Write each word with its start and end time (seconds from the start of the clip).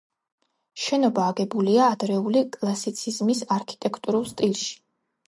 შენობა 0.85 1.25
აგებულია 1.33 1.89
ადრეული 1.95 2.41
კლასიციზმის 2.55 3.43
არქიტექტურულ 3.57 4.27
სტილში. 4.33 4.73